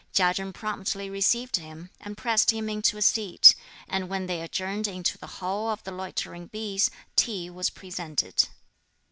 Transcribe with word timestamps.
Chia 0.11 0.33
Chen 0.33 0.51
promptly 0.51 1.11
received 1.11 1.57
him, 1.57 1.91
and 1.99 2.17
pressed 2.17 2.49
him 2.51 2.67
into 2.69 2.97
a 2.97 3.03
seat; 3.03 3.53
and 3.87 4.09
when 4.09 4.25
they 4.25 4.41
adjourned 4.41 4.87
into 4.87 5.15
the 5.19 5.27
Hall 5.37 5.69
of 5.69 5.83
the 5.83 5.91
Loitering 5.91 6.47
Bees, 6.47 6.89
tea 7.15 7.51
was 7.51 7.69
presented. 7.69 8.47